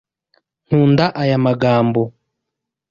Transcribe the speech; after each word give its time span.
Nkunda 0.65 1.05
aya 1.21 1.37
magambo. 1.45 2.03